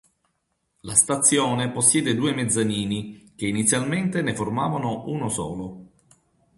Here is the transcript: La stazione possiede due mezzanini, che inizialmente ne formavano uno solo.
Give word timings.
La 0.79 0.95
stazione 0.95 1.69
possiede 1.69 2.15
due 2.15 2.33
mezzanini, 2.33 3.33
che 3.35 3.45
inizialmente 3.45 4.23
ne 4.23 4.33
formavano 4.33 5.05
uno 5.05 5.29
solo. 5.29 5.81